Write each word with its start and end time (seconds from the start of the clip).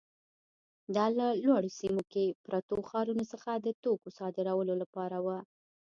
دا 0.95 1.05
له 1.19 1.27
لوړو 1.43 1.69
سیمو 1.79 2.03
کې 2.11 2.25
پرتو 2.45 2.75
ښارونو 2.89 3.23
څخه 3.33 3.49
د 3.55 3.67
توکو 3.83 4.07
صادرولو 4.17 4.73
لپاره 4.81 5.17
وه. 5.25 5.37